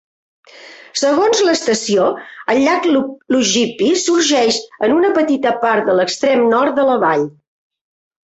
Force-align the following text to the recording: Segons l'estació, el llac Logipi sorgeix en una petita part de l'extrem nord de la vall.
Segons 0.99 1.41
l'estació, 1.47 2.07
el 2.53 2.61
llac 2.67 2.87
Logipi 3.35 3.91
sorgeix 4.05 4.57
en 4.87 4.95
una 4.95 5.13
petita 5.19 5.51
part 5.65 5.91
de 5.91 5.95
l'extrem 5.99 6.43
nord 6.57 6.77
de 6.81 6.87
la 6.91 6.97
vall. 7.07 7.29